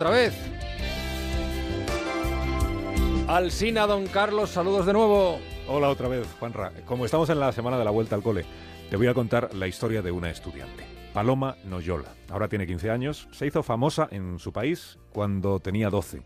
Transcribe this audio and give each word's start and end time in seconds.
Otra 0.00 0.10
vez. 0.10 0.32
Alsina, 3.26 3.84
don 3.88 4.06
Carlos, 4.06 4.50
saludos 4.50 4.86
de 4.86 4.92
nuevo. 4.92 5.40
Hola 5.66 5.88
otra 5.88 6.06
vez, 6.06 6.24
Juanra. 6.38 6.70
Como 6.86 7.04
estamos 7.04 7.28
en 7.30 7.40
la 7.40 7.50
semana 7.50 7.76
de 7.76 7.84
la 7.84 7.90
vuelta 7.90 8.14
al 8.14 8.22
cole, 8.22 8.44
te 8.90 8.96
voy 8.96 9.08
a 9.08 9.14
contar 9.14 9.52
la 9.54 9.66
historia 9.66 10.00
de 10.00 10.12
una 10.12 10.30
estudiante. 10.30 10.84
Paloma 11.12 11.56
Noyola. 11.64 12.14
Ahora 12.30 12.46
tiene 12.46 12.68
15 12.68 12.92
años, 12.92 13.26
se 13.32 13.48
hizo 13.48 13.64
famosa 13.64 14.06
en 14.12 14.38
su 14.38 14.52
país 14.52 15.00
cuando 15.12 15.58
tenía 15.58 15.90
12 15.90 16.22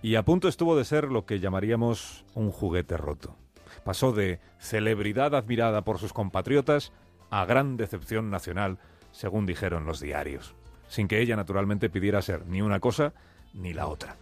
y 0.00 0.14
a 0.14 0.24
punto 0.24 0.48
estuvo 0.48 0.74
de 0.74 0.86
ser 0.86 1.12
lo 1.12 1.26
que 1.26 1.38
llamaríamos 1.38 2.24
un 2.32 2.50
juguete 2.50 2.96
roto. 2.96 3.36
Pasó 3.84 4.12
de 4.12 4.40
celebridad 4.58 5.34
admirada 5.34 5.82
por 5.82 5.98
sus 5.98 6.14
compatriotas 6.14 6.94
a 7.28 7.44
gran 7.44 7.76
decepción 7.76 8.30
nacional, 8.30 8.78
según 9.10 9.44
dijeron 9.44 9.84
los 9.84 10.00
diarios 10.00 10.54
sin 10.92 11.08
que 11.08 11.20
ella 11.20 11.36
naturalmente 11.36 11.88
pidiera 11.88 12.20
ser 12.20 12.46
ni 12.46 12.60
una 12.60 12.78
cosa 12.78 13.14
ni 13.54 13.72
la 13.72 13.86
otra. 13.86 14.16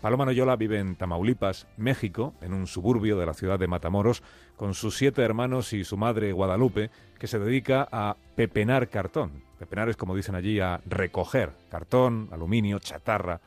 Paloma 0.00 0.24
Noyola 0.24 0.56
vive 0.56 0.78
en 0.78 0.96
Tamaulipas, 0.96 1.66
México, 1.76 2.32
en 2.40 2.54
un 2.54 2.66
suburbio 2.66 3.18
de 3.18 3.26
la 3.26 3.34
ciudad 3.34 3.58
de 3.58 3.66
Matamoros, 3.66 4.22
con 4.56 4.72
sus 4.72 4.96
siete 4.96 5.20
hermanos 5.20 5.74
y 5.74 5.84
su 5.84 5.98
madre 5.98 6.32
Guadalupe, 6.32 6.90
que 7.18 7.26
se 7.26 7.38
dedica 7.38 7.86
a 7.92 8.16
pepenar 8.36 8.88
cartón. 8.88 9.42
Pepenar 9.58 9.90
es, 9.90 9.98
como 9.98 10.16
dicen 10.16 10.34
allí, 10.34 10.60
a 10.60 10.80
recoger 10.86 11.52
cartón, 11.68 12.30
aluminio, 12.32 12.78
chatarra, 12.78 13.42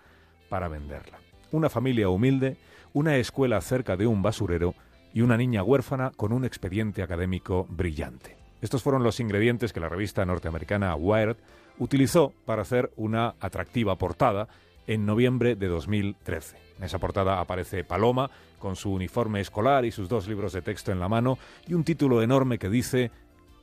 para 0.47 0.67
venderla. 0.67 1.17
Una 1.51 1.71
familia 1.71 2.09
humilde, 2.09 2.57
una 2.93 3.17
escuela 3.17 3.59
cerca 3.59 3.97
de 3.97 4.05
un 4.05 4.21
basurero 4.21 4.75
y 5.15 5.21
una 5.21 5.35
niña 5.35 5.63
huérfana 5.63 6.11
con 6.15 6.31
un 6.31 6.45
expediente 6.45 7.01
académico 7.01 7.65
brillante. 7.69 8.36
Estos 8.61 8.81
fueron 8.81 9.03
los 9.03 9.19
ingredientes 9.19 9.71
que 9.71 9.79
la 9.79 9.89
revista 9.89 10.25
norteamericana 10.25 10.95
Wired 10.95 11.37
utilizó 11.77 12.33
para 12.45 12.63
hacer 12.63 12.91
una 12.95 13.35
atractiva 13.39 13.95
portada 13.97 14.47
en 14.87 15.05
noviembre 15.05 15.55
de 15.55 15.67
2013. 15.67 16.57
En 16.77 16.83
esa 16.83 16.97
portada 16.99 17.39
aparece 17.39 17.83
Paloma 17.83 18.29
con 18.59 18.75
su 18.75 18.91
uniforme 18.91 19.41
escolar 19.41 19.85
y 19.85 19.91
sus 19.91 20.09
dos 20.09 20.27
libros 20.27 20.53
de 20.53 20.61
texto 20.61 20.91
en 20.91 20.99
la 20.99 21.09
mano 21.09 21.37
y 21.67 21.73
un 21.73 21.83
título 21.83 22.21
enorme 22.21 22.57
que 22.57 22.69
dice 22.69 23.11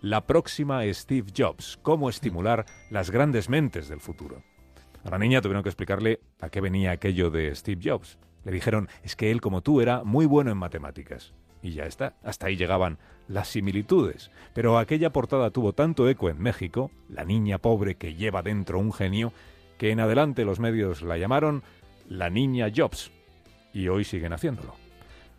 La 0.00 0.20
próxima 0.20 0.82
Steve 0.92 1.32
Jobs, 1.36 1.78
cómo 1.82 2.08
estimular 2.08 2.66
las 2.90 3.10
grandes 3.10 3.48
mentes 3.48 3.88
del 3.88 4.00
futuro. 4.00 4.42
A 5.04 5.10
la 5.10 5.18
niña 5.18 5.42
tuvieron 5.42 5.62
que 5.62 5.68
explicarle 5.68 6.20
a 6.40 6.50
qué 6.50 6.60
venía 6.60 6.92
aquello 6.92 7.30
de 7.30 7.54
Steve 7.54 7.80
Jobs. 7.82 8.18
Le 8.44 8.52
dijeron, 8.52 8.88
es 9.02 9.16
que 9.16 9.30
él 9.30 9.40
como 9.40 9.60
tú 9.60 9.80
era 9.80 10.04
muy 10.04 10.26
bueno 10.26 10.50
en 10.50 10.58
matemáticas. 10.58 11.32
Y 11.64 11.70
ya 11.70 11.86
está, 11.86 12.12
hasta 12.22 12.46
ahí 12.46 12.56
llegaban 12.56 12.98
las 13.26 13.48
similitudes. 13.48 14.30
Pero 14.52 14.76
aquella 14.76 15.14
portada 15.14 15.50
tuvo 15.50 15.72
tanto 15.72 16.06
eco 16.10 16.28
en 16.28 16.38
México, 16.38 16.90
la 17.08 17.24
niña 17.24 17.56
pobre 17.56 17.94
que 17.94 18.14
lleva 18.14 18.42
dentro 18.42 18.78
un 18.78 18.92
genio, 18.92 19.32
que 19.78 19.90
en 19.90 19.98
adelante 19.98 20.44
los 20.44 20.60
medios 20.60 21.00
la 21.00 21.16
llamaron 21.16 21.62
la 22.06 22.28
niña 22.28 22.70
Jobs. 22.74 23.10
Y 23.72 23.88
hoy 23.88 24.04
siguen 24.04 24.34
haciéndolo. 24.34 24.74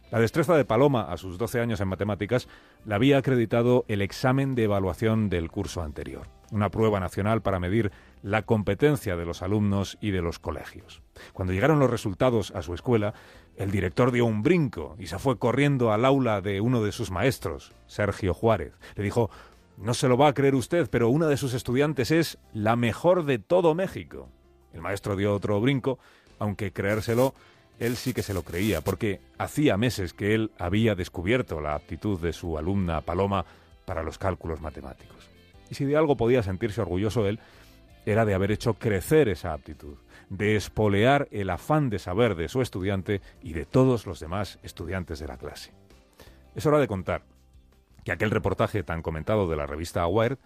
La 0.10 0.20
destreza 0.20 0.58
de 0.58 0.66
Paloma 0.66 1.12
a 1.12 1.18
sus 1.18 1.38
12 1.38 1.60
años 1.60 1.80
en 1.80 1.90
matemáticas 1.90 2.48
la 2.86 2.96
había 2.96 3.20
acreditado 3.20 3.86
el 3.88 4.02
examen 4.02 4.56
de 4.56 4.64
evaluación 4.64 5.30
del 5.30 5.52
curso 5.52 5.84
anterior, 5.84 6.26
una 6.52 6.70
prueba 6.70 7.00
nacional 7.00 7.42
para 7.42 7.60
medir 7.60 7.92
la 8.22 8.44
competencia 8.44 9.16
de 9.16 9.26
los 9.26 9.42
alumnos 9.42 9.98
y 10.02 10.12
de 10.12 10.22
los 10.22 10.40
colegios. 10.40 11.02
Cuando 11.34 11.54
llegaron 11.54 11.80
los 11.80 11.90
resultados 11.90 12.52
a 12.52 12.62
su 12.62 12.74
escuela, 12.74 13.14
el 13.56 13.72
director 13.72 14.12
dio 14.12 14.26
un 14.26 14.44
brinco 14.44 14.96
y 15.00 15.08
se 15.08 15.20
fue 15.20 15.38
corriendo 15.38 15.92
al 15.92 16.06
aula 16.06 16.42
de 16.42 16.62
uno 16.62 16.84
de 16.84 16.92
sus 16.92 17.12
maestros, 17.12 17.74
Sergio 17.88 18.34
Juárez. 18.34 18.74
Le 18.96 19.04
dijo, 19.04 19.30
no 19.78 19.94
se 19.94 20.08
lo 20.08 20.18
va 20.18 20.30
a 20.30 20.34
creer 20.34 20.56
usted, 20.56 20.90
pero 20.90 21.10
una 21.10 21.28
de 21.28 21.38
sus 21.38 21.54
estudiantes 21.54 22.12
es 22.12 22.38
la 22.54 22.76
mejor 22.76 23.26
de 23.26 23.40
todo 23.40 23.76
México. 23.76 24.30
El 24.74 24.82
maestro 24.82 25.16
dio 25.16 25.34
otro 25.34 25.60
brinco, 25.62 26.00
aunque 26.40 26.72
creérselo, 26.72 27.34
él 27.80 27.98
sí 27.98 28.14
que 28.14 28.24
se 28.24 28.34
lo 28.34 28.44
creía, 28.44 28.82
porque 28.82 29.22
hacía 29.38 29.78
meses 29.78 30.14
que 30.14 30.34
él 30.34 30.52
había 30.58 30.96
descubierto 30.96 31.62
la 31.62 31.76
aptitud 31.76 32.20
de 32.20 32.34
su 32.34 32.58
alumna 32.58 33.02
Paloma 33.02 33.46
para 33.86 34.04
los 34.04 34.18
cálculos 34.18 34.62
matemáticos. 34.62 35.35
Y 35.70 35.76
si 35.76 35.86
de 35.86 35.98
algo 35.98 36.18
podía 36.18 36.44
sentirse 36.44 36.82
orgulloso 36.82 37.28
él, 37.28 37.40
era 38.06 38.26
de 38.26 38.34
haber 38.34 38.52
hecho 38.52 38.76
crecer 38.76 39.30
esa 39.30 39.54
aptitud, 39.54 39.98
de 40.30 40.56
espolear 40.56 41.28
el 41.32 41.50
afán 41.50 41.90
de 41.90 42.00
saber 42.00 42.36
de 42.36 42.50
su 42.50 42.62
estudiante 42.62 43.22
y 43.42 43.54
de 43.54 43.66
todos 43.66 44.06
los 44.06 44.20
demás 44.20 44.60
estudiantes 44.64 45.20
de 45.20 45.28
la 45.28 45.38
clase. 45.38 45.72
Es 46.56 46.66
hora 46.66 46.80
de 46.80 46.88
contar 46.88 47.24
que 48.04 48.12
aquel 48.12 48.32
reportaje 48.32 48.84
tan 48.84 49.02
comentado 49.02 49.48
de 49.48 49.56
la 49.56 49.66
revista 49.66 50.06
Wired 50.08 50.38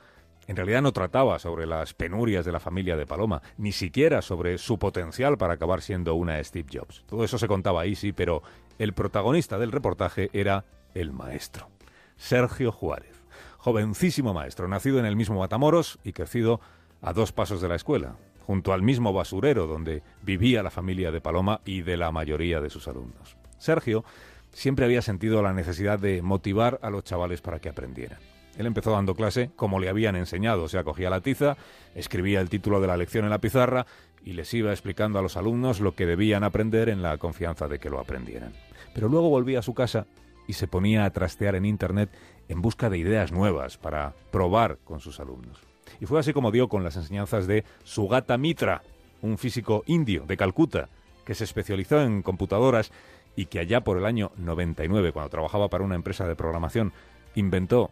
en 0.47 0.55
realidad 0.55 0.81
no 0.81 0.93
trataba 0.93 1.37
sobre 1.37 1.67
las 1.67 1.93
penurias 1.93 2.43
de 2.43 2.51
la 2.51 2.59
familia 2.59 2.97
de 2.97 3.05
Paloma, 3.05 3.43
ni 3.57 3.71
siquiera 3.71 4.23
sobre 4.23 4.57
su 4.57 4.79
potencial 4.79 5.37
para 5.37 5.53
acabar 5.53 5.81
siendo 5.81 6.15
una 6.15 6.43
Steve 6.43 6.69
Jobs. 6.73 7.03
Todo 7.05 7.23
eso 7.23 7.37
se 7.37 7.47
contaba 7.47 7.81
ahí, 7.81 7.93
sí, 7.93 8.13
pero 8.13 8.41
el 8.79 8.93
protagonista 8.93 9.59
del 9.59 9.71
reportaje 9.71 10.31
era 10.33 10.65
el 10.95 11.11
maestro, 11.11 11.69
Sergio 12.15 12.71
Juárez, 12.71 13.18
jovencísimo 13.59 14.33
maestro, 14.33 14.67
nacido 14.67 14.99
en 14.99 15.05
el 15.05 15.15
mismo 15.15 15.39
Matamoros 15.39 15.99
y 16.03 16.13
crecido 16.13 16.59
a 17.01 17.13
dos 17.13 17.31
pasos 17.31 17.61
de 17.61 17.69
la 17.69 17.75
escuela, 17.75 18.15
junto 18.45 18.73
al 18.73 18.81
mismo 18.81 19.13
basurero 19.13 19.67
donde 19.67 20.01
vivía 20.23 20.63
la 20.63 20.71
familia 20.71 21.11
de 21.11 21.21
Paloma 21.21 21.61
y 21.65 21.81
de 21.81 21.97
la 21.97 22.11
mayoría 22.11 22.61
de 22.61 22.69
sus 22.69 22.87
alumnos. 22.87 23.37
Sergio 23.57 24.03
siempre 24.51 24.85
había 24.85 25.01
sentido 25.01 25.43
la 25.43 25.53
necesidad 25.53 25.99
de 25.99 26.21
motivar 26.21 26.79
a 26.81 26.89
los 26.89 27.03
chavales 27.03 27.41
para 27.41 27.59
que 27.59 27.69
aprendieran. 27.69 28.19
Él 28.57 28.65
empezó 28.65 28.91
dando 28.91 29.13
clase 29.13 29.51
como 29.55 29.79
le 29.79 29.89
habían 29.89 30.15
enseñado, 30.15 30.63
o 30.63 30.67
sea, 30.67 30.83
cogía 30.83 31.09
la 31.09 31.21
tiza, 31.21 31.55
escribía 31.95 32.41
el 32.41 32.49
título 32.49 32.81
de 32.81 32.87
la 32.87 32.97
lección 32.97 33.23
en 33.23 33.29
la 33.29 33.39
pizarra 33.39 33.85
y 34.23 34.33
les 34.33 34.53
iba 34.53 34.71
explicando 34.71 35.19
a 35.19 35.21
los 35.21 35.37
alumnos 35.37 35.79
lo 35.79 35.93
que 35.93 36.05
debían 36.05 36.43
aprender 36.43 36.89
en 36.89 37.01
la 37.01 37.17
confianza 37.17 37.67
de 37.67 37.79
que 37.79 37.89
lo 37.89 37.99
aprendieran. 37.99 38.53
Pero 38.93 39.07
luego 39.07 39.29
volvía 39.29 39.59
a 39.59 39.63
su 39.63 39.73
casa 39.73 40.07
y 40.49 40.53
se 40.53 40.67
ponía 40.67 41.05
a 41.05 41.13
trastear 41.13 41.53
en 41.53 41.63
Internet 41.63 42.09
en 42.47 42.63
busca 42.63 42.89
de 42.89 42.97
ideas 42.97 43.31
nuevas 43.31 43.77
para 43.77 44.15
probar 44.31 44.79
con 44.83 44.99
sus 44.99 45.19
alumnos. 45.19 45.59
Y 46.01 46.07
fue 46.07 46.19
así 46.19 46.33
como 46.33 46.49
dio 46.49 46.67
con 46.67 46.83
las 46.83 46.95
enseñanzas 46.95 47.45
de 47.45 47.65
Sugata 47.83 48.35
Mitra, 48.35 48.81
un 49.21 49.37
físico 49.37 49.83
indio 49.85 50.25
de 50.25 50.37
Calcuta, 50.37 50.89
que 51.23 51.35
se 51.35 51.43
especializó 51.43 52.01
en 52.01 52.23
computadoras 52.23 52.91
y 53.35 53.45
que 53.45 53.59
allá 53.59 53.81
por 53.81 53.99
el 53.99 54.07
año 54.07 54.31
99, 54.37 55.11
cuando 55.11 55.29
trabajaba 55.29 55.67
para 55.67 55.83
una 55.83 55.93
empresa 55.93 56.27
de 56.27 56.35
programación, 56.35 56.93
inventó, 57.35 57.91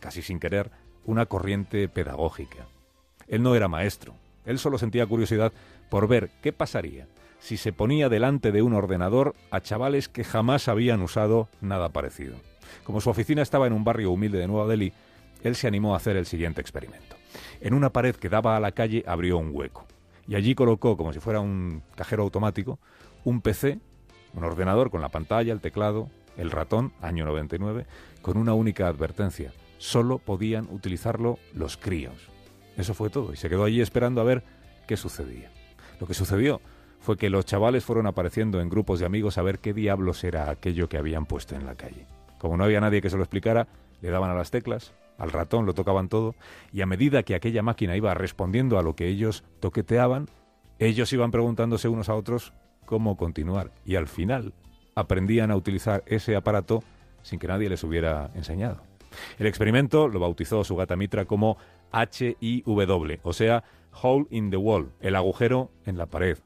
casi 0.00 0.22
sin 0.22 0.40
querer, 0.40 0.70
una 1.04 1.26
corriente 1.26 1.90
pedagógica. 1.90 2.68
Él 3.26 3.42
no 3.42 3.54
era 3.54 3.68
maestro, 3.68 4.14
él 4.46 4.58
solo 4.58 4.78
sentía 4.78 5.04
curiosidad 5.04 5.52
por 5.90 6.08
ver 6.08 6.30
qué 6.40 6.54
pasaría 6.54 7.06
si 7.40 7.56
se 7.56 7.72
ponía 7.72 8.08
delante 8.08 8.52
de 8.52 8.62
un 8.62 8.74
ordenador 8.74 9.34
a 9.50 9.60
chavales 9.60 10.08
que 10.08 10.24
jamás 10.24 10.68
habían 10.68 11.02
usado 11.02 11.48
nada 11.60 11.90
parecido. 11.90 12.36
Como 12.84 13.00
su 13.00 13.10
oficina 13.10 13.42
estaba 13.42 13.66
en 13.66 13.72
un 13.72 13.84
barrio 13.84 14.10
humilde 14.10 14.38
de 14.38 14.48
Nueva 14.48 14.66
Delhi, 14.66 14.92
él 15.42 15.54
se 15.54 15.68
animó 15.68 15.94
a 15.94 15.98
hacer 15.98 16.16
el 16.16 16.26
siguiente 16.26 16.60
experimento. 16.60 17.16
En 17.60 17.74
una 17.74 17.90
pared 17.90 18.16
que 18.16 18.28
daba 18.28 18.56
a 18.56 18.60
la 18.60 18.72
calle 18.72 19.04
abrió 19.06 19.38
un 19.38 19.50
hueco 19.52 19.86
y 20.26 20.34
allí 20.34 20.54
colocó, 20.54 20.96
como 20.96 21.12
si 21.12 21.20
fuera 21.20 21.40
un 21.40 21.82
cajero 21.94 22.22
automático, 22.22 22.78
un 23.24 23.40
PC, 23.40 23.78
un 24.34 24.44
ordenador 24.44 24.90
con 24.90 25.00
la 25.00 25.08
pantalla, 25.08 25.52
el 25.52 25.60
teclado, 25.60 26.10
el 26.36 26.50
ratón, 26.50 26.92
año 27.00 27.24
99, 27.24 27.86
con 28.20 28.36
una 28.36 28.52
única 28.52 28.88
advertencia. 28.88 29.52
Solo 29.78 30.18
podían 30.18 30.68
utilizarlo 30.70 31.38
los 31.54 31.76
críos. 31.76 32.28
Eso 32.76 32.94
fue 32.94 33.10
todo 33.10 33.32
y 33.32 33.36
se 33.36 33.48
quedó 33.48 33.64
allí 33.64 33.80
esperando 33.80 34.20
a 34.20 34.24
ver 34.24 34.44
qué 34.86 34.96
sucedía. 34.96 35.50
Lo 35.98 36.06
que 36.06 36.14
sucedió 36.14 36.60
fue 37.00 37.16
que 37.16 37.30
los 37.30 37.44
chavales 37.44 37.84
fueron 37.84 38.06
apareciendo 38.06 38.60
en 38.60 38.68
grupos 38.68 39.00
de 39.00 39.06
amigos 39.06 39.38
a 39.38 39.42
ver 39.42 39.58
qué 39.58 39.72
diablos 39.72 40.24
era 40.24 40.50
aquello 40.50 40.88
que 40.88 40.98
habían 40.98 41.26
puesto 41.26 41.54
en 41.54 41.66
la 41.66 41.74
calle. 41.74 42.06
Como 42.38 42.56
no 42.56 42.64
había 42.64 42.80
nadie 42.80 43.00
que 43.00 43.10
se 43.10 43.16
lo 43.16 43.22
explicara, 43.22 43.68
le 44.00 44.10
daban 44.10 44.30
a 44.30 44.34
las 44.34 44.50
teclas, 44.50 44.94
al 45.18 45.32
ratón 45.32 45.66
lo 45.66 45.74
tocaban 45.74 46.08
todo, 46.08 46.34
y 46.72 46.80
a 46.80 46.86
medida 46.86 47.22
que 47.22 47.34
aquella 47.34 47.62
máquina 47.62 47.96
iba 47.96 48.14
respondiendo 48.14 48.78
a 48.78 48.82
lo 48.82 48.94
que 48.94 49.08
ellos 49.08 49.44
toqueteaban, 49.60 50.28
ellos 50.78 51.12
iban 51.12 51.30
preguntándose 51.30 51.88
unos 51.88 52.08
a 52.08 52.14
otros 52.14 52.52
cómo 52.84 53.16
continuar, 53.16 53.72
y 53.84 53.96
al 53.96 54.06
final 54.06 54.54
aprendían 54.94 55.50
a 55.50 55.56
utilizar 55.56 56.02
ese 56.06 56.36
aparato 56.36 56.82
sin 57.22 57.38
que 57.38 57.48
nadie 57.48 57.68
les 57.68 57.82
hubiera 57.84 58.30
enseñado. 58.34 58.82
El 59.38 59.46
experimento 59.46 60.08
lo 60.08 60.20
bautizó 60.20 60.64
su 60.64 60.76
gata 60.76 60.96
Mitra 60.96 61.24
como 61.24 61.56
HIW, 61.92 63.18
o 63.22 63.32
sea, 63.32 63.64
Hole 64.02 64.26
in 64.30 64.50
the 64.50 64.56
Wall, 64.56 64.92
el 65.00 65.16
agujero 65.16 65.70
en 65.84 65.98
la 65.98 66.06
pared, 66.06 66.38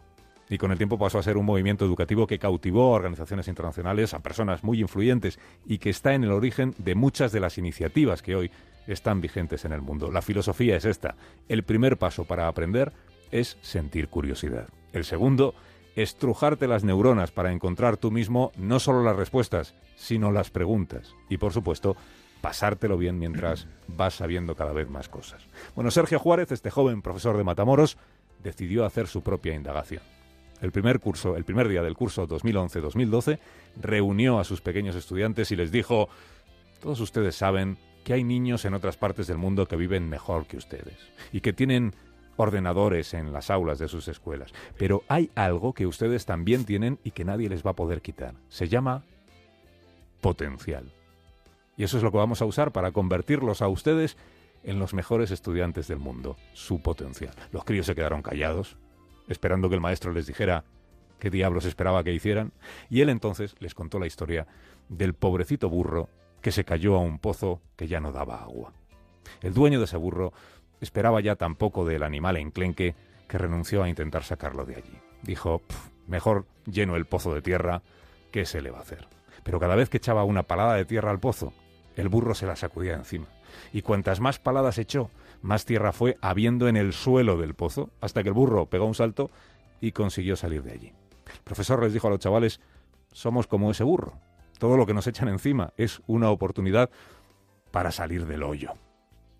y 0.52 0.58
con 0.58 0.70
el 0.70 0.76
tiempo 0.76 0.99
pasó 0.99 1.19
a 1.19 1.22
ser 1.22 1.38
un 1.38 1.46
movimiento 1.46 1.87
educativo 1.87 2.26
que 2.26 2.38
cautivó 2.38 2.93
a 2.93 2.96
organizaciones 2.96 3.49
internacionales, 3.49 4.12
a 4.12 4.19
personas 4.19 4.62
muy 4.62 4.82
influyentes 4.82 5.38
y 5.64 5.78
que 5.78 5.88
está 5.88 6.12
en 6.12 6.25
el 6.25 6.31
origen 6.31 6.75
de 6.76 6.94
muchas 6.94 7.32
de 7.32 7.40
las 7.40 7.56
iniciativas 7.56 8.20
que 8.20 8.37
hoy 8.37 8.50
están 8.87 9.22
vigentes 9.22 9.64
en 9.64 9.72
el 9.72 9.81
mundo. 9.81 10.10
La 10.10 10.20
filosofía 10.20 10.76
es 10.76 10.84
esta. 10.84 11.16
El 11.49 11.62
primer 11.62 11.96
paso 11.96 12.26
para 12.26 12.49
aprender 12.49 12.93
es 13.31 13.56
sentir 13.62 14.08
curiosidad. 14.08 14.69
El 14.93 15.04
segundo, 15.04 15.54
estrujarte 15.96 16.69
las 16.69 16.84
neuronas 16.84 17.31
para 17.31 17.50
encontrar 17.50 17.96
tú 17.96 18.10
mismo 18.10 18.52
no 18.58 18.78
solo 18.78 19.02
las 19.02 19.16
respuestas, 19.16 19.75
sino 19.96 20.32
las 20.32 20.50
preguntas. 20.50 21.14
Y 21.31 21.38
por 21.38 21.54
supuesto, 21.54 21.96
pasártelo 22.43 22.99
bien 22.99 23.19
mientras 23.19 23.69
vas 23.88 24.16
sabiendo 24.16 24.54
cada 24.54 24.75
vez 24.75 24.90
más 24.90 25.08
cosas. 25.08 25.46
Bueno, 25.75 25.90
Sergio 25.90 26.19
Juárez, 26.19 26.52
este 26.52 26.69
joven 26.69 27.00
profesor 27.00 27.38
de 27.38 27.44
Matamoros, 27.44 27.96
decidió 28.43 28.84
hacer 28.84 29.06
su 29.06 29.22
propia 29.22 29.54
indagación 29.54 30.02
el 30.62 30.73
primer 30.73 31.00
curso, 31.00 31.37
el 31.37 31.44
primer 31.44 31.69
día 31.69 31.82
del 31.82 31.94
curso 31.94 32.26
2011-2012, 32.26 33.38
reunió 33.81 34.38
a 34.38 34.44
sus 34.44 34.61
pequeños 34.62 34.97
estudiantes 34.97 35.50
y 35.50 35.56
les 35.56 35.70
dijo, 35.70 36.09
todos 36.81 37.00
ustedes 37.00 37.35
saben 37.35 37.76
que 38.05 38.14
hay 38.14 38.25
niños 38.25 38.64
en 38.64 38.75
otras 38.75 38.97
partes 38.97 39.26
del 39.26 39.38
mundo 39.38 39.67
que 39.67 39.76
viven 39.76 40.09
mejor 40.09 40.47
que 40.47 40.56
ustedes 40.56 40.97
y 41.32 41.41
que 41.41 41.53
tienen 41.53 41.94
ordenadores 42.37 43.12
en 43.12 43.32
las 43.32 43.50
aulas 43.50 43.79
de 43.79 43.88
sus 43.88 44.09
escuelas. 44.09 44.53
Pero 44.79 45.03
hay 45.09 45.31
algo 45.35 45.75
que 45.75 45.87
ustedes 45.87 46.26
también 46.26 46.64
tienen 46.64 46.99
y 47.05 47.11
que 47.11 47.25
nadie 47.25 47.49
les 47.49 47.64
va 47.64 47.73
a 47.73 47.76
poder 47.76 48.00
quitar. 48.00 48.35
Se 48.49 48.69
llama 48.69 49.05
potencial. 50.20 50.93
Y 51.76 51.85
eso 51.85 51.97
es 51.97 52.03
lo 52.03 52.12
que 52.12 52.19
vamos 52.19 52.41
a 52.41 52.44
usar 52.47 52.73
para 52.73 52.93
convertirlos 52.93 53.62
a 53.62 53.69
ustedes 53.69 54.17
en 54.62 54.79
los 54.79 54.94
mejores 54.94 55.32
estudiantes 55.32 55.88
del 55.88 55.99
mundo, 55.99 56.37
su 56.53 56.81
potencial. 56.81 57.35
Los 57.50 57.64
críos 57.64 57.87
se 57.87 57.94
quedaron 57.94 58.23
callados, 58.23 58.76
esperando 59.29 59.69
que 59.69 59.75
el 59.75 59.81
maestro 59.81 60.13
les 60.13 60.27
dijera 60.27 60.65
qué 61.19 61.31
diablos 61.31 61.65
esperaba 61.65 62.03
que 62.03 62.13
hicieran, 62.13 62.53
y 62.91 63.01
él 63.01 63.09
entonces 63.09 63.55
les 63.61 63.75
contó 63.75 63.99
la 63.99 64.07
historia 64.07 64.47
del 64.89 65.15
pobrecito 65.15 65.69
burro 65.69 66.09
que 66.41 66.53
se 66.53 66.65
cayó 66.65 66.97
a 66.97 67.01
un 67.01 67.19
pozo 67.19 67.61
que 67.77 67.87
ya 67.87 68.01
no 68.01 68.13
daba 68.13 68.43
agua. 68.43 68.73
El 69.41 69.55
dueño 69.55 69.79
de 69.79 69.85
ese 69.85 69.97
burro 69.97 70.33
esperaba 70.81 71.21
ya 71.21 71.37
tan 71.37 71.55
poco 71.55 71.85
del 71.85 72.03
animal 72.03 72.37
enclenque 72.37 72.97
que 73.29 73.39
renunció 73.39 73.83
a 73.83 73.89
intentar 73.89 74.25
sacarlo 74.25 74.67
de 74.67 74.77
allí. 74.77 74.99
Dijo, 75.23 75.63
mejor 76.07 76.47
lleno 76.67 76.97
el 76.97 77.07
pozo 77.07 77.33
de 77.33 77.43
tierra, 77.43 77.83
¿qué 78.33 78.45
se 78.45 78.61
le 78.61 78.71
va 78.71 78.79
a 78.79 78.83
hacer? 78.83 79.07
Pero 79.45 79.61
cada 79.61 79.77
vez 79.77 79.89
que 79.89 79.99
echaba 79.99 80.25
una 80.25 80.43
palada 80.43 80.75
de 80.75 80.85
tierra 80.85 81.11
al 81.11 81.21
pozo, 81.21 81.53
el 81.97 82.09
burro 82.09 82.35
se 82.35 82.47
la 82.47 82.57
sacudía 82.57 82.95
encima. 82.95 83.27
Y 83.73 83.83
cuantas 83.83 84.21
más 84.21 84.39
paladas 84.39 84.79
echó, 84.79 85.11
más 85.43 85.65
tierra 85.65 85.93
fue 85.93 86.17
habiendo 86.21 86.69
en 86.69 86.77
el 86.77 86.93
suelo 86.93 87.37
del 87.37 87.55
pozo, 87.55 87.91
hasta 88.00 88.23
que 88.23 88.31
el 88.31 88.35
burro 88.35 88.67
pegó 88.67 88.87
un 88.87 88.94
salto 88.94 89.31
y 89.81 89.93
consiguió 89.93 90.37
salir 90.37 90.62
de 90.62 90.73
allí. 90.73 90.93
El 91.27 91.43
profesor 91.44 91.83
les 91.83 91.93
dijo 91.93 92.06
a 92.06 92.11
los 92.11 92.21
chavales, 92.21 92.61
somos 93.12 93.47
como 93.47 93.71
ese 93.71 93.85
burro. 93.85 94.15
Todo 94.59 94.77
lo 94.77 94.87
que 94.87 94.94
nos 94.94 95.06
echan 95.06 95.29
encima 95.29 95.73
es 95.77 96.00
una 96.06 96.31
oportunidad 96.31 96.91
para 97.73 97.91
salir 97.91 98.27
del 98.27 98.44
hoyo. 98.44 98.75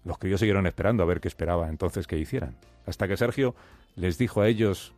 Los 0.04 0.19
críos 0.19 0.40
siguieron 0.40 0.66
esperando 0.66 1.02
a 1.02 1.06
ver 1.06 1.20
qué 1.20 1.28
esperaba 1.28 1.69
entonces 1.69 2.06
que 2.06 2.19
hicieran, 2.19 2.56
hasta 2.87 3.06
que 3.06 3.16
Sergio 3.16 3.55
les 3.94 4.19
dijo 4.19 4.40
a 4.40 4.48
ellos, 4.48 4.93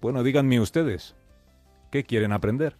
bueno, 0.00 0.22
díganme 0.22 0.58
ustedes, 0.58 1.14
¿qué 1.90 2.04
quieren 2.04 2.32
aprender? 2.32 2.76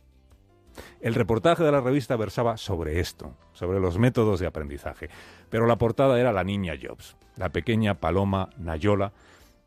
El 1.03 1.15
reportaje 1.15 1.63
de 1.63 1.73
la 1.73 1.83
revista 1.83 2.17
versaba 2.17 2.57
sobre 2.57 3.01
esto, 3.01 3.37
sobre 3.53 3.81
los 3.81 3.99
métodos 3.99 4.41
de 4.41 4.47
aprendizaje, 4.47 5.11
pero 5.51 5.67
la 5.67 5.77
portada 5.77 6.19
era 6.19 6.33
la 6.33 6.45
niña 6.45 6.75
Jobs, 6.81 7.17
la 7.37 7.49
pequeña 7.51 7.95
paloma 7.95 8.51
Nayola, 8.59 9.13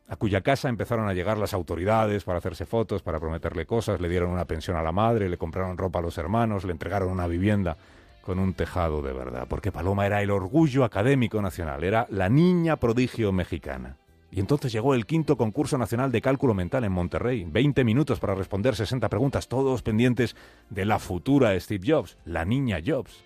a 0.08 0.16
cuya 0.18 0.42
casa 0.42 0.70
empezaron 0.70 1.08
a 1.08 1.14
llegar 1.14 1.38
las 1.38 1.54
autoridades 1.54 2.24
para 2.24 2.38
hacerse 2.38 2.66
fotos, 2.66 3.02
para 3.02 3.20
prometerle 3.20 3.66
cosas, 3.66 4.00
le 4.00 4.10
dieron 4.10 4.30
una 4.30 4.46
pensión 4.46 4.78
a 4.78 4.84
la 4.84 4.92
madre, 4.92 5.30
le 5.30 5.38
compraron 5.38 5.78
ropa 5.78 6.00
a 6.00 6.02
los 6.02 6.18
hermanos, 6.18 6.64
le 6.64 6.72
entregaron 6.72 7.10
una 7.10 7.28
vivienda 7.28 7.78
con 8.22 8.40
un 8.40 8.54
tejado 8.54 9.02
de 9.02 9.14
verdad, 9.14 9.48
porque 9.48 9.72
Paloma 9.72 10.06
era 10.06 10.22
el 10.22 10.32
orgullo 10.32 10.84
académico 10.84 11.42
nacional, 11.42 11.84
era 11.84 12.08
la 12.10 12.30
niña 12.30 12.76
prodigio 12.76 13.32
mexicana. 13.32 13.98
Y 14.32 14.40
entonces 14.40 14.72
llegó 14.72 14.96
el 14.96 15.06
quinto 15.06 15.38
concurso 15.38 15.78
nacional 15.78 16.12
de 16.12 16.22
cálculo 16.22 16.54
mental 16.54 16.84
en 16.84 16.92
Monterrey. 16.92 17.46
20 17.48 17.86
minutos 17.86 18.20
para 18.20 18.36
responder 18.36 18.76
60 18.76 19.08
preguntas, 19.08 19.48
todos 19.48 19.82
pendientes 19.82 20.36
de 20.70 20.86
la 20.86 21.00
futura 21.00 21.58
Steve 21.60 21.86
Jobs, 21.88 22.18
la 22.26 22.44
niña 22.44 22.80
Jobs. 22.86 23.24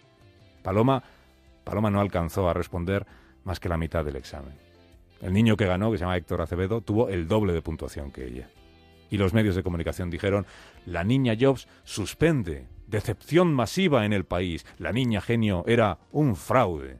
Paloma, 0.61 1.01
Paloma 1.63 1.89
no 1.89 1.99
alcanzó 1.99 2.47
a 2.47 2.53
responder 2.53 3.07
más 3.43 3.59
que 3.59 3.69
la 3.69 3.77
mitad 3.77 4.05
del 4.05 4.15
examen. 4.15 4.53
El 5.21 5.33
niño 5.33 5.57
que 5.57 5.65
ganó, 5.65 5.91
que 5.91 5.97
se 5.97 6.03
llama 6.03 6.17
Héctor 6.17 6.41
Acevedo, 6.41 6.81
tuvo 6.81 7.09
el 7.09 7.27
doble 7.27 7.53
de 7.53 7.61
puntuación 7.61 8.11
que 8.11 8.25
ella. 8.25 8.49
Y 9.09 9.17
los 9.17 9.33
medios 9.33 9.55
de 9.55 9.63
comunicación 9.63 10.09
dijeron, 10.09 10.45
la 10.85 11.03
niña 11.03 11.35
Jobs 11.39 11.67
suspende, 11.83 12.67
decepción 12.87 13.53
masiva 13.53 14.05
en 14.05 14.13
el 14.13 14.25
país, 14.25 14.65
la 14.77 14.91
niña 14.91 15.19
genio 15.19 15.63
era 15.67 15.97
un 16.11 16.35
fraude. 16.35 16.99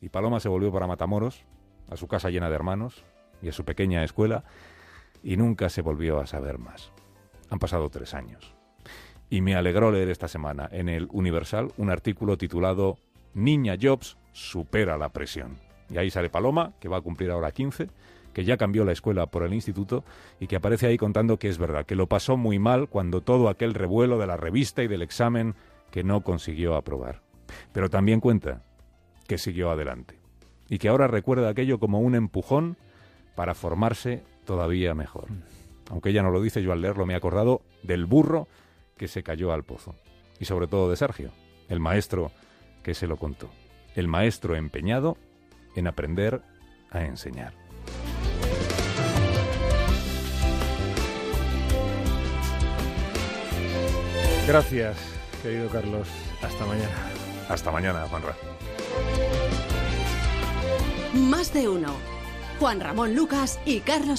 Y 0.00 0.08
Paloma 0.08 0.40
se 0.40 0.48
volvió 0.48 0.72
para 0.72 0.86
Matamoros, 0.86 1.44
a 1.90 1.96
su 1.96 2.06
casa 2.06 2.30
llena 2.30 2.48
de 2.48 2.54
hermanos, 2.54 3.04
y 3.42 3.48
a 3.48 3.52
su 3.52 3.64
pequeña 3.64 4.04
escuela 4.04 4.44
y 5.22 5.36
nunca 5.36 5.68
se 5.68 5.82
volvió 5.82 6.20
a 6.20 6.26
saber 6.26 6.58
más. 6.58 6.92
Han 7.50 7.58
pasado 7.58 7.90
tres 7.90 8.14
años. 8.14 8.54
Y 9.28 9.42
me 9.42 9.54
alegró 9.54 9.92
leer 9.92 10.08
esta 10.08 10.28
semana 10.28 10.68
en 10.72 10.88
el 10.88 11.08
Universal 11.12 11.72
un 11.76 11.90
artículo 11.90 12.36
titulado 12.36 12.98
Niña 13.34 13.76
Jobs 13.80 14.16
supera 14.32 14.96
la 14.98 15.10
presión. 15.10 15.58
Y 15.90 15.98
ahí 15.98 16.10
sale 16.10 16.30
Paloma, 16.30 16.72
que 16.80 16.88
va 16.88 16.98
a 16.98 17.00
cumplir 17.00 17.30
ahora 17.30 17.50
15, 17.50 17.88
que 18.32 18.44
ya 18.44 18.56
cambió 18.56 18.84
la 18.84 18.92
escuela 18.92 19.26
por 19.26 19.42
el 19.42 19.52
instituto 19.52 20.04
y 20.38 20.46
que 20.46 20.56
aparece 20.56 20.86
ahí 20.86 20.96
contando 20.96 21.38
que 21.38 21.48
es 21.48 21.58
verdad, 21.58 21.84
que 21.84 21.96
lo 21.96 22.06
pasó 22.06 22.36
muy 22.36 22.58
mal 22.58 22.88
cuando 22.88 23.20
todo 23.20 23.48
aquel 23.48 23.74
revuelo 23.74 24.18
de 24.18 24.26
la 24.26 24.36
revista 24.36 24.82
y 24.82 24.88
del 24.88 25.02
examen 25.02 25.54
que 25.90 26.04
no 26.04 26.22
consiguió 26.22 26.76
aprobar. 26.76 27.22
Pero 27.72 27.90
también 27.90 28.20
cuenta 28.20 28.62
que 29.26 29.38
siguió 29.38 29.70
adelante 29.70 30.18
y 30.68 30.78
que 30.78 30.88
ahora 30.88 31.08
recuerda 31.08 31.48
aquello 31.48 31.80
como 31.80 32.00
un 32.00 32.14
empujón 32.14 32.76
para 33.34 33.54
formarse 33.54 34.22
todavía 34.44 34.94
mejor. 34.94 35.26
Aunque 35.90 36.10
ella 36.10 36.22
no 36.22 36.30
lo 36.30 36.40
dice, 36.40 36.62
yo 36.62 36.72
al 36.72 36.80
leerlo 36.80 37.06
me 37.06 37.14
he 37.14 37.16
acordado 37.16 37.62
del 37.82 38.06
burro 38.06 38.46
que 38.96 39.08
se 39.08 39.22
cayó 39.22 39.52
al 39.52 39.64
pozo. 39.64 39.96
Y 40.38 40.44
sobre 40.44 40.68
todo 40.68 40.88
de 40.88 40.96
Sergio, 40.96 41.32
el 41.68 41.80
maestro 41.80 42.30
que 42.84 42.94
se 42.94 43.08
lo 43.08 43.16
contó. 43.16 43.50
El 43.96 44.06
maestro 44.06 44.54
empeñado 44.54 45.16
en 45.74 45.86
aprender 45.86 46.42
a 46.90 47.02
enseñar. 47.04 47.52
Gracias, 54.46 54.96
querido 55.42 55.68
Carlos. 55.68 56.08
Hasta 56.42 56.66
mañana. 56.66 56.88
Hasta 57.48 57.70
mañana, 57.70 58.06
Juanra. 58.08 58.34
Más 61.14 61.52
de 61.52 61.68
uno. 61.68 61.94
Juan 62.58 62.80
Ramón 62.80 63.14
Lucas 63.14 63.58
y 63.64 63.80
Carlos 63.80 64.08